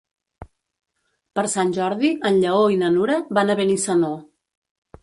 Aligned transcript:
Per 1.39 1.43
Sant 1.57 1.75
Jordi 1.79 2.11
en 2.31 2.41
Lleó 2.45 2.65
i 2.77 2.81
na 2.83 2.91
Nura 2.97 3.21
van 3.41 3.53
a 3.53 3.59
Benissanó. 3.63 4.13